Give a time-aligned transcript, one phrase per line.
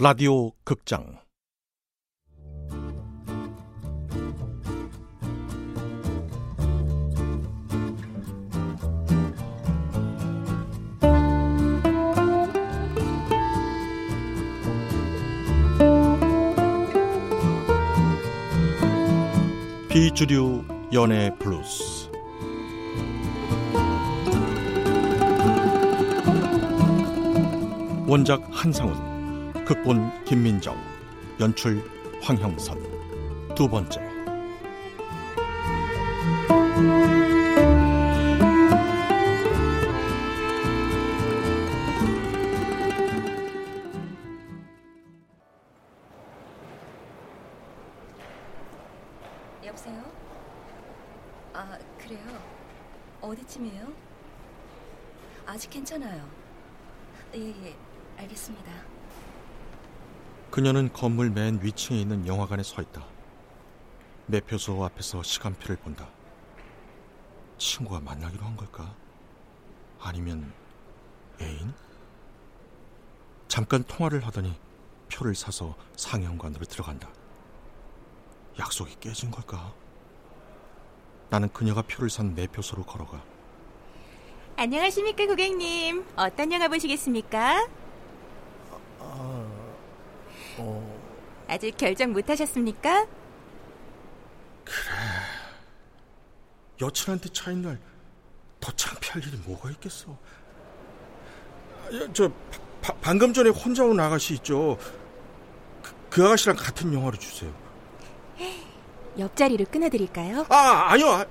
[0.00, 1.18] 라디오 극장.
[19.88, 22.08] 비주류 연애 블루스.
[28.06, 29.17] 원작 한상훈
[29.68, 30.82] 극본 김민정
[31.38, 31.84] 연출
[32.22, 32.78] 황형선.
[33.54, 34.00] 두 번째
[60.58, 63.06] 그녀는 건물 맨 위층에 있는 영화관에 서 있다.
[64.26, 66.08] 매표소 앞에서 시간표를 본다.
[67.58, 68.92] 친구와 만나기로 한 걸까?
[70.00, 70.52] 아니면
[71.40, 71.72] 애인?
[73.46, 74.58] 잠깐 통화를 하더니
[75.08, 77.08] 표를 사서 상영관으로 들어간다.
[78.58, 79.72] 약속이 깨진 걸까?
[81.30, 83.22] 나는 그녀가 표를 산 매표소로 걸어가.
[84.56, 86.04] 안녕하십니까 고객님.
[86.16, 87.68] 어떤 영화 보시겠습니까?
[88.98, 89.47] 아
[91.58, 93.06] 직 결정 못 하셨습니까?
[96.80, 97.78] 여친한테 차인 날
[98.60, 100.10] 더 창피할 일이 뭐가 있겠어?
[100.10, 102.28] 야, 저
[102.82, 104.76] 바- 방금 전에 혼자 온 아가씨 있죠?
[105.80, 107.52] 그, 그 아가씨랑 같은 영화로 주세요.
[109.16, 110.44] 옆자리로 끊어드릴까요?
[110.48, 111.08] 아 아니요.
[111.08, 111.26] 아,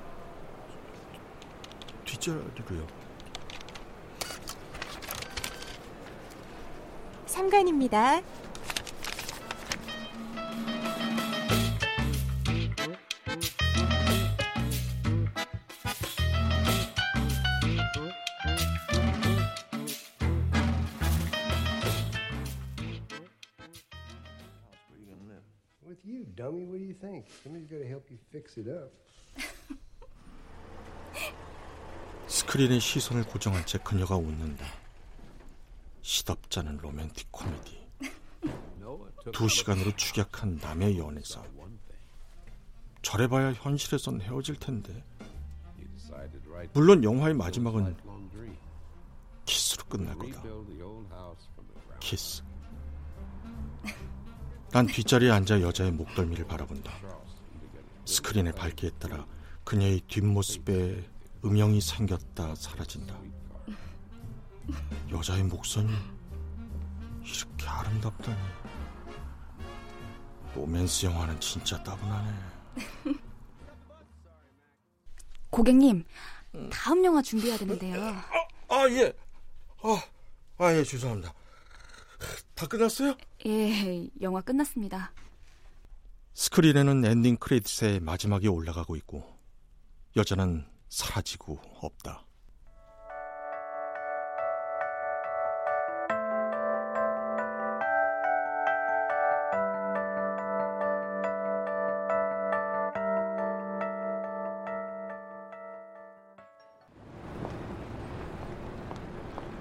[2.06, 2.88] 뒷자리로요.
[7.28, 8.24] 3관입니다.
[27.00, 27.26] Think?
[27.44, 28.92] Somebody's got to help you fix it up.
[32.28, 34.66] 스크린에 시선을 고정한 채 그녀가 웃는다.
[36.02, 37.88] 시덥잖은 로맨틱 코미디.
[39.34, 41.44] 두 시간으로 축약한 남의 연애사.
[43.02, 45.04] 저래봐야 현실에선 헤어질 텐데.
[46.74, 47.96] 물론 영화의 마지막은
[49.46, 50.44] 키스로 끝날 거다.
[52.00, 52.44] 키스.
[54.72, 56.92] 난 뒷자리에 앉아 여자의 목덜미를 바라본다.
[58.06, 59.26] 스크린의 밝기에 따라
[59.64, 61.04] 그녀의 뒷모습에
[61.44, 63.16] 음영이 생겼다 사라진다.
[65.12, 65.92] 여자의 목선이
[67.24, 68.38] 이렇게 아름답다니.
[70.56, 72.34] 로맨스 영화는 진짜 따분하네.
[75.50, 76.04] 고객님,
[76.72, 78.02] 다음 영화 준비해야 되는데요.
[78.70, 79.14] 아 예.
[79.82, 80.04] 아,
[80.58, 81.34] 아 예, 죄송합니다.
[82.56, 83.16] 다 끝났어요?
[83.48, 85.14] 예, 영화 끝났습니다.
[86.34, 89.24] 스크린에는 엔딩 크레딧의 마지막이 올라가고 있고
[90.18, 92.26] 여자는 사라지고 없다.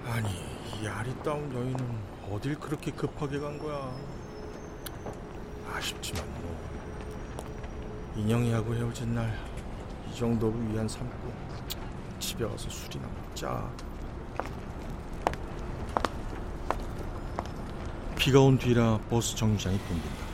[0.06, 0.28] 아니,
[0.82, 3.94] 이 아리따운 여인은 어딜 그렇게 급하게 간 거야?
[5.74, 6.56] 아쉽지만 뭐
[8.16, 9.56] 인형이하고 헤어진 날
[10.16, 11.30] 이 정도를 위안 삼고
[12.18, 13.70] 집에 와서 술이나 먹자.
[18.16, 20.26] 비가 온 뒤라 버스 정류장이 붐빈다.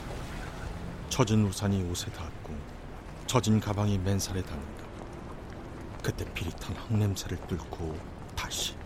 [1.09, 2.55] 젖은 우산이 옷에 닿았고
[3.27, 4.85] 젖은 가방이 맨살에 닿는다.
[6.03, 7.99] 그때 비릿한 흙냄새를 뚫고
[8.37, 8.77] 다시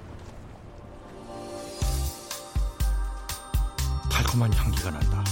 [4.36, 5.24] 달콤한 향기가 난다.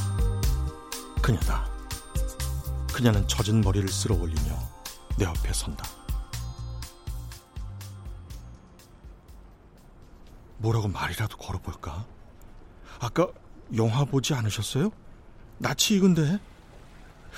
[1.23, 1.69] 그녀다.
[2.93, 4.59] 그녀는 젖은 머리를 쓸어 올리며
[5.19, 5.85] 내 옆에 선다.
[10.59, 12.07] 뭐라고 말이라도 걸어볼까?
[13.01, 13.29] 아까
[13.77, 14.91] 영화 보지 않으셨어요?
[15.59, 16.39] 낯이 익은데?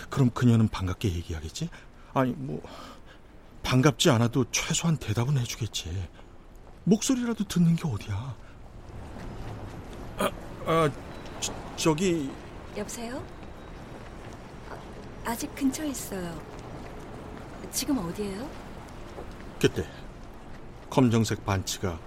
[0.08, 1.68] 그럼 그녀는 반갑게 얘기하겠지?
[2.14, 2.62] 아니, 뭐,
[3.62, 6.08] 반갑지 않아도 최소한 대답은 해주겠지.
[6.84, 8.36] 목소리라도 듣는 게 어디야?
[10.18, 10.30] 아,
[10.66, 11.05] 아
[11.76, 12.30] 저, 저기,
[12.76, 13.22] 여보세요?
[14.70, 14.76] 아,
[15.30, 16.40] 아직 근처에 있어요.
[17.72, 18.48] 지금 어디예요?
[19.60, 19.84] 그때
[20.90, 21.98] 검정색 반치가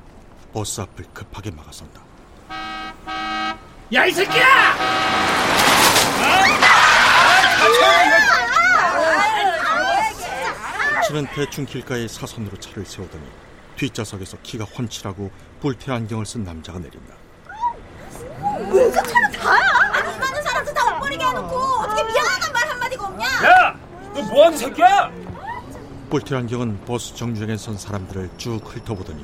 [0.54, 2.02] 버스 앞을 급하게 막아선다.
[3.92, 4.76] 야 이 새끼야!
[10.94, 13.24] 당신은 대충 길가에 사선으로 차를 세우더니
[13.78, 15.32] 뒷좌석에서 키가 훤칠하고
[15.62, 17.16] 불태 안경을 쓴 남자가 내린다.
[19.42, 23.29] 많은 사람들 다 옷버리게 해놓고 어떻게 미안하단 말 한마디가 없냐?
[23.44, 23.76] 야!
[24.14, 25.12] 너 뭐하는 새끼야?
[26.10, 29.24] 불태 안경은 버스 정류장에 선 사람들을 쭉 훑어보더니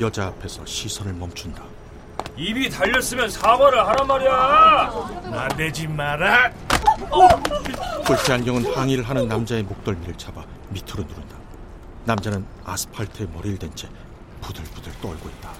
[0.00, 1.62] 여자 앞에서 시선을 멈춘다.
[2.36, 5.30] 입이 달렸으면 사과를 하란 말이야.
[5.30, 6.52] 나대지 마라.
[8.04, 11.36] 불태 안경은 항의를 하는 남자의 목덜미를 잡아 밑으로 누른다.
[12.04, 13.88] 남자는 아스팔트에 머리를 댄 채
[14.40, 15.50] 부들부들 떨고 있다.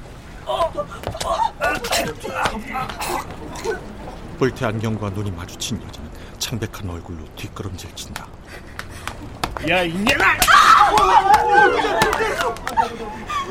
[4.39, 6.08] 불태 안경과 눈이 마주친 여자는
[6.39, 8.27] 창백한 얼굴로 뒷걸음질 친다.
[9.69, 10.35] 야 이년아!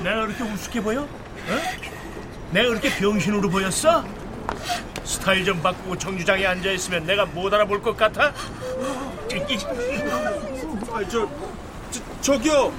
[0.04, 1.02] 내가 그렇게 우습게 보여?
[1.02, 1.08] 어?
[2.52, 4.04] 내가 그렇게 병신으로 보였어?
[5.04, 8.34] 스타일 좀 바꾸고 정류장에 앉아 있으면 내가 못 알아볼 것 같아?
[10.92, 11.30] 아, 저,
[11.92, 12.74] 저 저기요.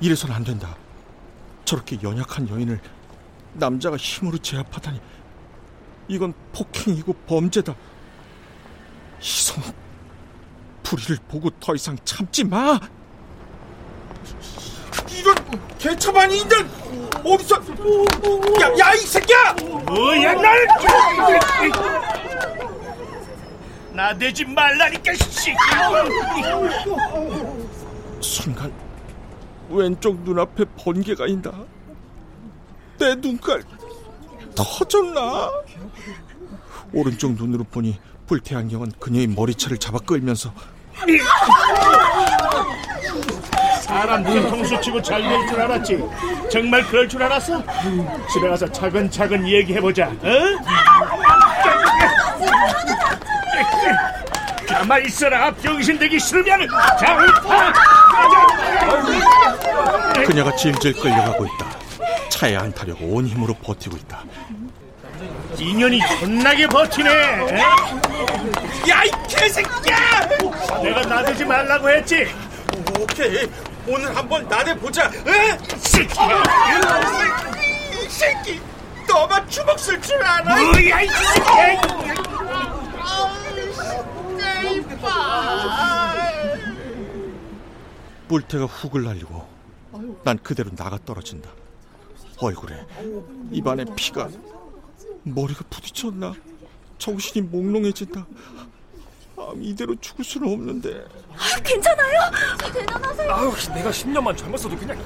[0.00, 0.76] 이래선 안 된다.
[1.64, 2.80] 저렇게 연약한 여인을
[3.54, 5.00] 남자가 힘으로 제압하다니
[6.08, 7.74] 이건 폭행이고 범죄다.
[9.20, 9.62] 희성,
[10.82, 12.78] 불의를 보고 더 이상 참지 마.
[15.10, 15.34] 이런
[15.78, 16.70] 개차반이 있는
[17.24, 19.52] 어디서 야 야 이 새끼야!
[19.86, 20.66] 뭐야 날!
[23.92, 25.54] 나대지 말라니까 씨!
[28.20, 28.72] 순간
[29.68, 31.52] 왼쪽 눈앞에 번개가 인다.
[32.98, 33.62] 내 눈깔
[34.54, 35.50] 터졌나?
[36.92, 37.98] 오른쪽 눈으로 보니
[38.30, 40.52] 불태 안경은 그녀의 머리채를 잡아 끌면서
[43.82, 45.98] 사람들은 통수 치고 잘 될 줄 알았지.
[46.48, 47.60] 정말 그럴 줄 알았어?
[48.32, 50.06] 집에 가서 차근차근 얘기해보자.
[50.06, 50.14] 어?
[54.68, 55.52] 가만 있어라.
[55.54, 56.68] 병신 되기 싫으면
[57.00, 57.72] 자, 타!
[60.24, 61.66] 그녀가 질질 끌려가고 있다.
[62.28, 64.22] 차에 안 타려고 온 힘으로 버티고 있다.
[65.60, 67.10] 인연이 존나게 버티네.
[68.88, 70.26] 야 이 개새끼야!
[70.82, 72.26] 내가 나대지 말라고 했지.
[72.98, 73.48] 오케이
[73.86, 75.10] 오늘 한번 나대 보자.
[75.78, 76.42] 새끼야.
[77.92, 78.60] 이 새끼
[79.06, 80.56] 너만 주먹 쓸 줄 알아?
[80.56, 81.80] 뭐야 이 새끼야.
[88.28, 89.46] 뿔테가 훅을 날리고
[90.24, 91.50] 난 그대로 나가 떨어진다.
[92.38, 92.86] 얼굴에
[93.50, 94.28] 입안에 피가
[95.22, 96.34] 머리가 부딪혔나?
[96.98, 98.26] 정신이 몽롱해진다.
[99.36, 101.04] 아, 이대로 죽을 수는 없는데.
[101.64, 102.20] 괜찮아요?
[103.30, 104.98] 아우, 내가 10년만 젊었어도 그냥.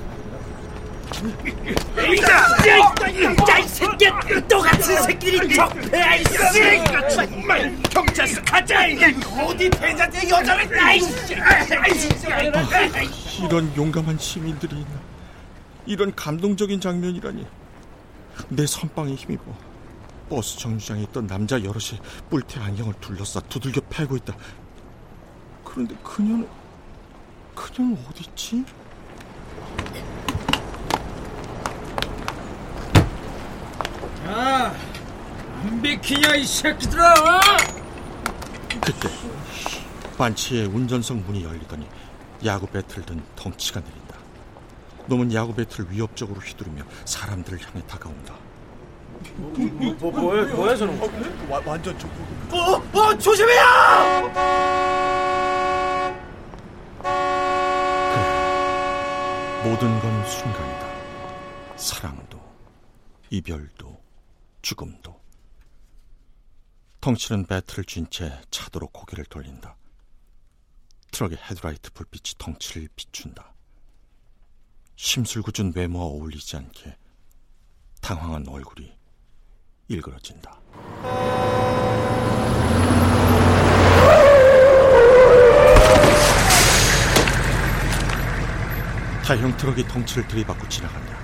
[2.12, 4.06] 이자, 이 새끼,
[4.48, 6.84] 똑같은 새끼들이 적폐야 이 새끼.
[7.14, 8.84] 정말 경찰서 가자.
[9.46, 11.00] 어디 대자대 여자를 나이.
[13.44, 15.00] 이런 용감한 시민들이 있나?
[15.86, 17.46] 이런 감동적인 장면이라니.
[18.48, 19.73] 내 선빵에 힘입어.
[20.34, 24.34] 버스 정류장에 있던 남자 여럿이 뿔테 안경을 둘러싸 두들겨 패고 있다.
[25.62, 26.48] 그런데 그녀는
[27.54, 28.64] 그녀는 어디 있지?
[34.26, 34.74] 야,
[35.62, 37.40] 안 비키냐 이 새끼들아!
[38.84, 39.08] 그때
[40.18, 41.86] 반치의 운전석 문이 열리더니
[42.44, 44.16] 야구 배트를 든 덩치가 내린다.
[45.06, 48.34] 놈은 야구 배트를 위협적으로 휘두르며 사람들을 향해 다가온다.
[50.00, 50.98] 뭐, 뭐야, 뭐야, 저는.
[50.98, 51.30] 그래,
[59.64, 61.76] 모든 건 순간이다.
[61.76, 62.40] 사랑도,
[63.30, 64.00] 이별도,
[64.62, 65.20] 죽음도.
[67.00, 69.76] 덩치는 배트를 쥔 채 차도로 고개를 돌린다.
[71.10, 73.52] 트럭의 헤드라이트 불빛이 덩치를 비춘다.
[74.96, 76.96] 심술궂은 외모와 어울리지 않게
[78.00, 78.92] 당황한 얼굴이
[79.88, 80.60] 일그러진다.
[89.24, 91.14] 대형 트럭이 덩치를 들이받고 지나간다.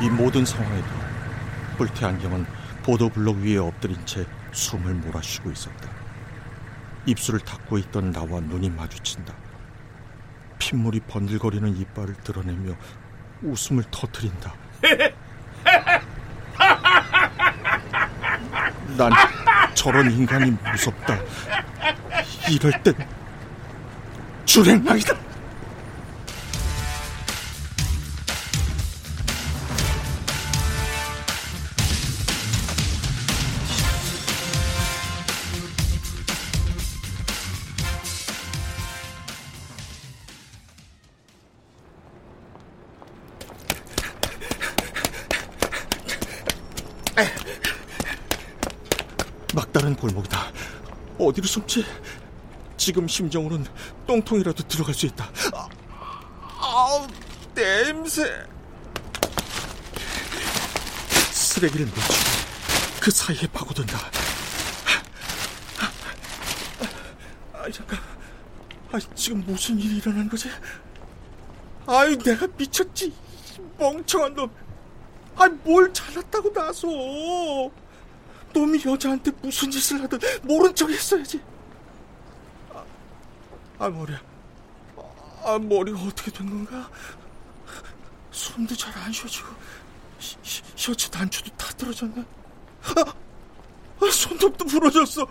[0.00, 0.86] 이 모든 상황에도
[1.76, 2.46] 뿔테 안경은
[2.84, 5.90] 보도블록 위에 엎드린 채 숨을 몰아쉬고 있었다.
[7.06, 9.34] 입술을 닫고 있던 나와 눈이 마주친다.
[10.58, 12.74] 핏물이 번들거리는 이빨을 드러내며
[13.42, 14.54] 웃음을 터뜨린다.
[18.96, 19.12] 난
[19.74, 21.18] 저런 인간이 무섭다.
[22.50, 22.94] 이럴 땐
[24.44, 25.25] 주랭랑이다.
[51.56, 51.84] 숨지?
[52.76, 53.66] 지금 심정으로는
[54.06, 55.30] 똥통이라도 들어갈 수 있다.
[55.54, 55.68] 아,
[56.60, 57.08] 아
[57.54, 58.46] 냄새.
[61.32, 62.14] 쓰레기를 묻히고
[63.00, 63.98] 그 사이에 파고든다.
[67.54, 67.98] 아, 잠깐.
[68.92, 70.50] 아, 지금 무슨 일이 일어난 거지?
[71.86, 73.14] 아유, 내가 미쳤지.
[73.78, 74.50] 멍청한 놈.
[75.36, 76.86] 아, 뭘 잘났다고 나서.
[78.56, 81.40] 놈이 여자한테 무슨 짓을 하든 모른 척 했어야지.
[82.72, 82.84] 아,
[83.78, 84.20] 아 머리야.
[85.44, 86.90] 아, 머리가 어떻게 된 건가?
[88.30, 89.48] 숨도 잘 안 쉬어지고,
[90.18, 92.24] 시, 시, 셔츠 단추도 다 떨어졌네.
[92.96, 93.00] 아,
[94.00, 95.22] 아 손톱도 부러졌어.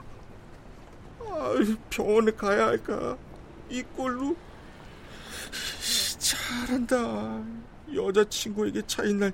[1.19, 1.53] 아,
[1.89, 3.17] 병원에 가야 할까?
[3.69, 4.35] 이 꼴로?
[6.19, 7.43] 잘한다.
[7.93, 9.33] 여자친구에게 차인 날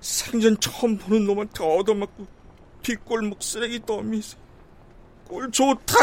[0.00, 2.26] 생전 처음 보는 놈한테 얻어맞고
[2.82, 4.22] 뒷골목 쓰레기 더미
[5.28, 5.96] 꼴 좋다.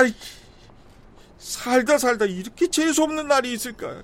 [1.37, 4.03] 살다 살다 이렇게 재수 없는 날이 있을까?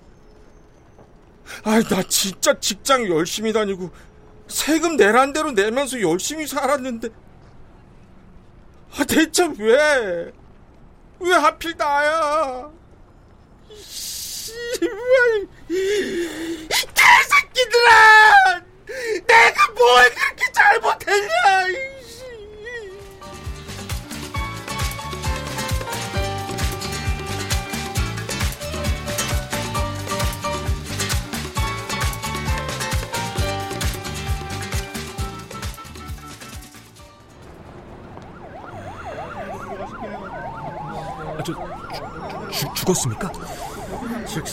[1.63, 3.91] 아, 나 진짜 직장 열심히 다니고
[4.47, 7.09] 세금 내란 대로 내면서 열심히 살았는데
[8.97, 10.31] 아, 대체 왜?
[11.19, 12.71] 왜 하필 나야?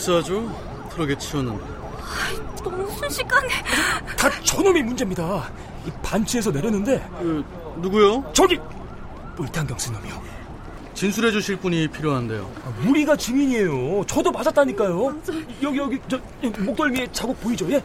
[0.03, 0.89] 직사죠?
[0.91, 1.63] 트럭에 치웠는데.
[2.61, 3.47] 너무 순식간에.
[4.17, 5.49] 다 저놈이 문제입니다.
[5.85, 7.01] 이 반지에서 내렸는데.
[7.19, 7.45] 그,
[7.77, 8.29] 누구요?
[8.33, 8.59] 저기
[9.37, 10.21] 뿔탄경 쓴 놈이요.
[10.93, 12.51] 진술해 주실 분이 필요한데요.
[12.65, 14.03] 아, 우리가 증인이에요.
[14.05, 15.21] 저도 맞았다니까요.
[15.63, 16.19] 여기 여기 저
[16.59, 17.71] 목덜미에 자국 보이죠?
[17.71, 17.81] 예?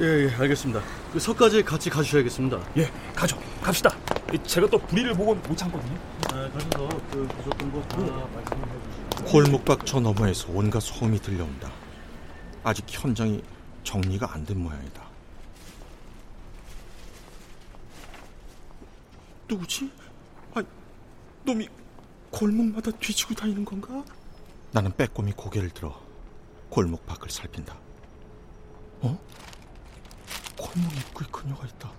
[0.00, 0.80] 예, 예, 알겠습니다.
[1.12, 2.58] 그 서까지 같이 가주셔야겠습니다.
[2.78, 3.38] 예, 가죠.
[3.62, 3.94] 갑시다.
[4.38, 5.98] 제가 또 불의를 보고 못 참거든요.
[6.30, 8.62] 아, 가셔서 그 보셨던 거 다 말씀해
[9.10, 9.24] 주시죠.
[9.24, 11.70] 골목박 저 너머에서 온갖 소음이 들려온다.
[12.64, 13.42] 아직 현장이
[13.84, 15.02] 정리가 안 된 모양이다.
[19.48, 19.90] 누구지?
[20.54, 20.62] 아,
[21.44, 21.68] 놈이
[22.30, 24.02] 골목마다 뒤지고 다니는 건가?
[24.70, 26.00] 나는 빼꼼히 고개를 들어
[26.70, 27.76] 골목 밖을 살핀다.
[29.02, 29.18] 어?
[30.56, 31.90] 골목 입구에 그녀가 있다.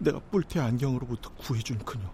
[0.00, 2.04] 내가 뿔테 안경으로부터 구해준 그녀.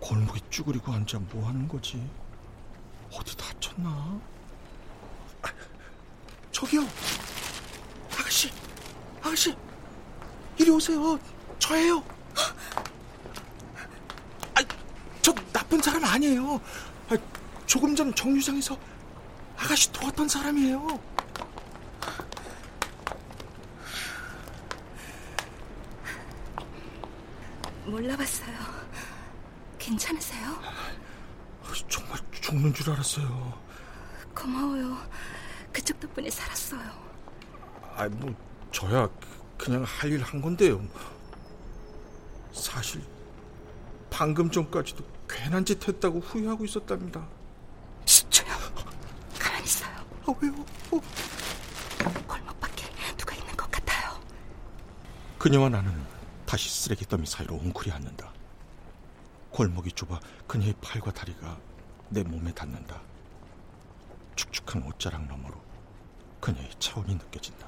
[0.00, 2.02] 골목에 쭈그리고 앉아 뭐 하는 거지?
[3.12, 4.18] 어디 다쳤나?
[5.42, 5.48] 아,
[6.50, 6.80] 저기요,
[8.10, 8.50] 아가씨,
[9.20, 9.54] 아가씨,
[10.58, 11.18] 이리 오세요.
[11.58, 12.02] 저예요.
[14.54, 14.62] 아,
[15.20, 16.60] 저 나쁜 사람 아니에요.
[17.10, 17.16] 아,
[17.66, 18.76] 조금 전 정류장에서
[19.58, 21.11] 아가씨 도왔던 사람이에요.
[27.84, 28.56] 몰라봤어요.
[29.78, 30.48] 괜찮으세요?
[30.62, 33.60] 아, 정말 죽는 줄 알았어요.
[34.34, 34.96] 고마워요.
[35.72, 36.80] 그쪽 덕분에 살았어요.
[37.96, 38.34] 아, 뭐
[38.70, 39.08] 저야
[39.58, 40.82] 그냥 할 일 한 건데요.
[42.52, 43.02] 사실
[44.10, 47.26] 방금 전까지도 괜한 짓 했다고 후회하고 있었답니다.
[48.04, 48.52] 시조요.
[49.38, 49.90] 가만히 있어요.
[50.26, 50.52] 아, 왜요?
[50.92, 51.00] 어.
[52.26, 52.86] 골목 밖에
[53.16, 54.20] 누가 있는 것 같아요.
[55.38, 55.92] 그녀와 나는
[56.52, 58.30] 다시 쓰레기 더미 사이로 웅크리 앉는다.
[59.48, 61.56] 골목이 좁아 그녀의 팔과 다리가
[62.10, 63.00] 내 몸에 닿는다.
[64.36, 65.54] 축축한 옷자락 너머로
[66.42, 67.66] 그녀의 차원이 느껴진다.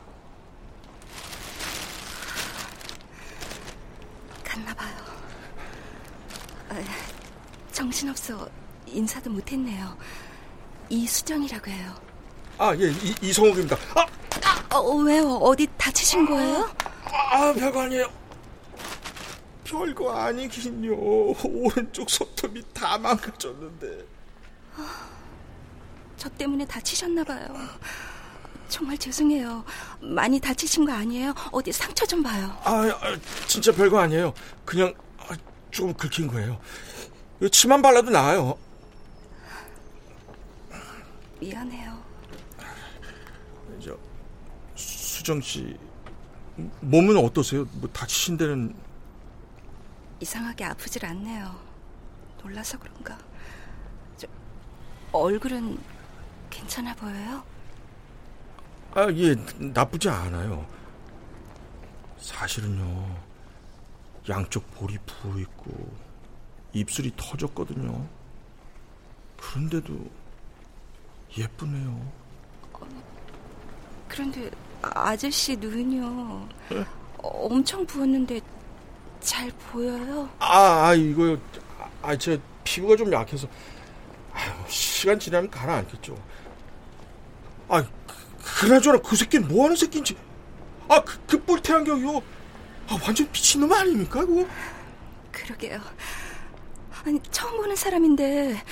[4.45, 4.97] 갔나봐요.
[6.69, 6.75] 아,
[7.73, 8.47] 정신없어
[8.87, 9.97] 인사도 못했네요.
[10.91, 11.95] 이수정이라고 해요.
[12.59, 13.79] 아, 예, 이, 이성욱입니다.
[13.95, 15.37] 아, 어, 왜요?
[15.37, 16.71] 어디 다치신 거예요?
[17.33, 18.24] 아, 별거 아니에요.
[19.75, 20.95] 별거 아니긴요.
[21.45, 24.07] 오른쪽 손톱이 다 망가졌는데.
[26.17, 27.47] 저 때문에 다치셨나 봐요.
[28.69, 29.65] 정말 죄송해요.
[30.01, 31.35] 많이 다치신 거 아니에요?
[31.51, 32.57] 어디 상처 좀 봐요.
[32.63, 34.33] 아, 아, 진짜 별거 아니에요.
[34.65, 35.37] 그냥 아,
[35.71, 36.61] 조금 긁힌 거예요.
[37.51, 38.57] 침만 발라도 나아요.
[41.41, 42.03] 미안해요.
[43.85, 43.99] 저
[44.77, 45.77] 수정 씨
[46.81, 47.67] 몸은 어떠세요?
[47.73, 48.75] 뭐 다치신 데는
[50.25, 51.55] 이상하게 아프질 않네요.
[52.43, 53.19] 놀라서 그런가.
[54.17, 54.27] 저,
[55.13, 55.79] 얼굴은
[56.49, 57.45] 괜찮아 보여요?
[58.95, 60.67] 아, 예, 나쁘지 않아요.
[62.17, 63.19] 사실은요,
[64.31, 65.95] 양쪽 볼이 부어 있고,
[66.73, 68.09] 입술이 터졌거든요.
[69.37, 70.11] 그런데도
[71.37, 72.13] 예쁘네요.
[74.09, 74.51] 그런데
[74.81, 76.49] 아저씨 눈이요.
[76.71, 76.85] 네?
[77.19, 78.41] 엄청 부었는데
[79.25, 80.29] 잘 보여요?
[80.39, 81.39] 아, 아 이거요.
[82.03, 83.49] 아, 제 피부가 좀 약해서
[84.33, 86.17] 아유, 시간 지나면 가라앉겠죠.
[87.69, 87.85] 아,
[88.45, 90.17] 그나저나 그 새끼는 뭐 하는 새끼인지.
[90.89, 92.19] 아, 그, 그 뿔테 안경이요.
[92.89, 94.47] 아, 완전 미친놈 아닙니까, 그거?
[95.33, 95.81] 그러게요.
[97.05, 98.63] 아니, 처음 보는 사람인데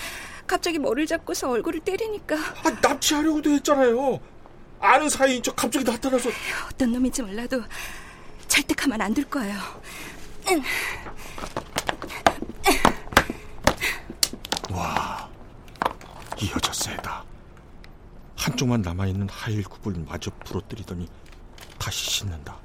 [0.47, 2.37] 갑자기 머리를 잡고서 얼굴을 때리니까.
[2.37, 4.21] 아, 납치하려고도 했잖아요.
[4.80, 6.28] 아는 사이인 척 갑자기 나타나서.
[6.68, 7.62] 어떤 놈인지 몰라도
[8.49, 9.56] 절대 가만 안 둘 거예요.
[14.70, 15.28] 와,
[16.40, 17.25] 이 여자 세다.
[18.37, 21.08] 한쪽만 남아있는 하일 굽을 마저 부러뜨리더니
[21.78, 22.56] 다시 씻는다.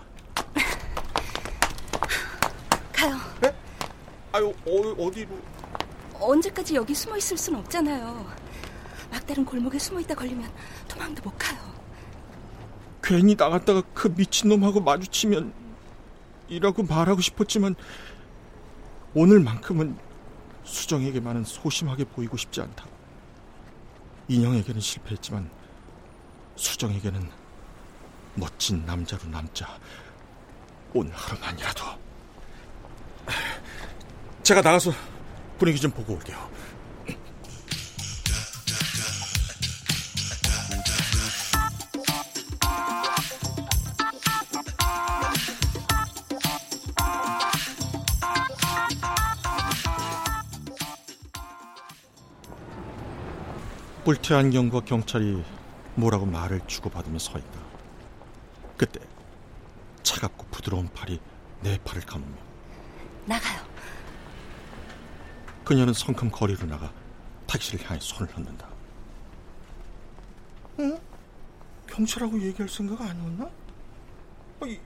[2.94, 3.16] 가요.
[3.42, 3.54] 네?
[4.32, 5.30] 아유, 어, 어디로?
[6.20, 8.26] 언제까지 여기 숨어 있을 순 없잖아요.
[9.12, 10.50] 막다른 골목에 숨어 있다 걸리면
[10.88, 11.58] 도망도 못 가요.
[13.04, 15.54] 괜히 나갔다가 그 미친놈하고 마주치면
[16.50, 17.76] 이라고 말하고 싶었지만
[19.14, 19.98] 오늘만큼은
[20.64, 22.86] 수정에게만은 소심하게 보이고 싶지 않다.
[24.28, 25.50] 인형에게는 실패했지만
[26.56, 27.30] 수정에게는
[28.36, 29.68] 멋진 남자로 남자
[30.94, 31.84] 오늘 하루만이라도
[34.44, 34.92] 제가 나가서
[35.58, 36.38] 분위기 좀 보고 올게요.
[54.08, 55.44] 뿔테 안경과 경찰이
[55.96, 57.60] 뭐라고 말을 주고받으며 서 있다.
[58.78, 59.02] 그때
[60.02, 61.20] 차갑고 부드러운 팔이
[61.60, 62.32] 내 팔을 감으며
[63.26, 63.62] 나가요.
[65.66, 66.90] 그녀는 성큼 거리로 나가
[67.48, 68.70] 택시를 향해 손을 흔든다.
[70.80, 70.98] 응?
[71.88, 73.50] 경찰하고 얘기할 생각 아니었나?
[74.68, 74.80] 이,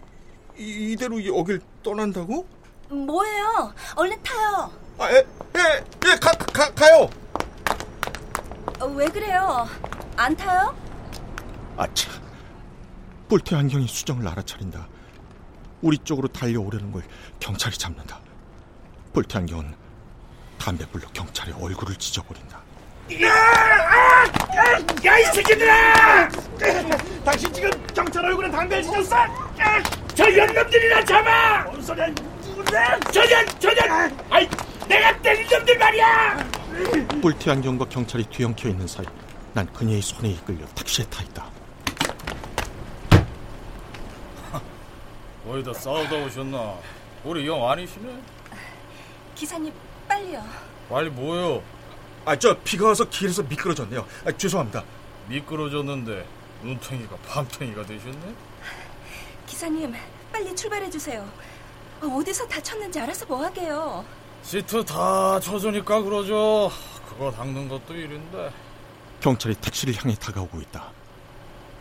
[0.58, 2.48] 이, 이대로 여길 떠난다고?
[2.90, 3.72] 뭐예요?
[3.98, 4.74] 얼른 타요.
[4.98, 7.21] 아, 예, 예, 예, 가, 가, 가요.
[8.82, 9.70] 어, 왜 그래요?
[10.18, 10.76] 안 타요?
[11.78, 12.10] 아차.
[13.30, 14.88] 뿔테 안경이 수정을 알아차린다.
[15.84, 17.04] 우리 쪽으로 달려오려는 걸
[17.40, 18.20] 경찰이 잡는다.
[19.14, 19.76] 뿔테 안경은
[20.58, 22.60] 담배불로 경찰의 얼굴을 찢어버린다.
[23.22, 23.28] 야!
[25.06, 26.30] 야, 이 새끼들아!
[27.24, 29.16] 당신 지금 경찰 얼굴에 담배를 찢었어?
[30.16, 31.64] 저 연놈들이나 잡아!
[31.66, 32.08] 뭔 소리야?
[33.12, 33.46] 저년!
[33.60, 34.18] 저년!
[34.32, 34.50] 아이,
[34.88, 36.61] 내가 때린 놈들 말이야!
[37.22, 39.06] 뿔티 안경과 경찰이 뒤엉켜 있는 사이
[39.54, 41.50] 난 그녀의 손에 이끌려 택시에 타 있다.
[45.48, 46.78] 어디다 싸우다 오셨나?
[47.24, 48.22] 우리 영 아니시네?
[49.36, 49.74] 기사님
[50.08, 50.44] 빨리요.
[50.88, 51.62] 빨리 뭐요?
[52.26, 54.06] 아, 저 비가 와서 길에서 미끄러졌네요.
[54.26, 54.84] 아, 죄송합니다.
[55.28, 56.26] 미끄러졌는데
[56.64, 58.36] 눈탱이가 밤탱이가 되셨네?
[59.48, 59.94] 기사님
[60.32, 61.28] 빨리 출발해 주세요.
[62.02, 64.06] 어디서 다쳤는지 알아서 뭐 하게요.
[64.44, 66.72] 시트 다 쳐주니까 그러죠.
[67.08, 68.52] 그거 닦는 것도 일인데.
[69.20, 70.90] 경찰이 택시를 향해 다가오고 있다.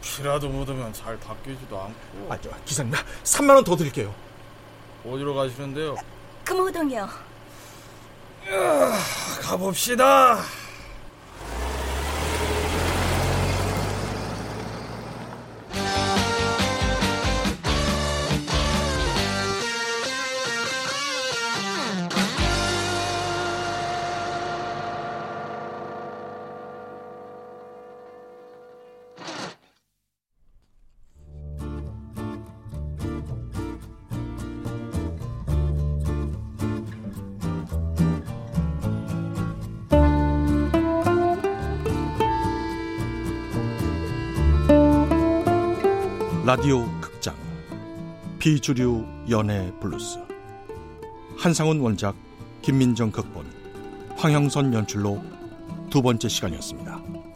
[0.03, 2.27] 피라도 묻으면 잘 닦이지도 않고.
[2.33, 2.92] 아, 저 기사님,
[3.25, 4.14] 3만 원 더 드릴게요.
[5.07, 5.96] 어디로 가시는데요?
[6.44, 7.09] 금호동이요.
[9.42, 10.40] 가봅시다.
[46.51, 47.37] 라디오 극장
[48.41, 50.19] 비주류 연애 블루스
[51.39, 52.17] 한상훈 원작
[52.61, 53.47] 김민정 극본
[54.17, 55.23] 황영선 연출로
[55.91, 57.30] 두 번째 시간이었습니다.